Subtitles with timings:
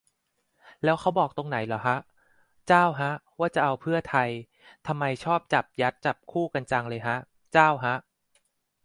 [0.83, 1.97] แล้วเขาบอกตรงไหนเหรอฮะ
[2.67, 4.29] เจ้าฮะ ว่าจะเอาเพื่อไทย
[4.87, 7.17] ทำไมชอบจับยัดจับคู่กันจังเลยฮะ
[7.53, 7.95] เจ้าฮะ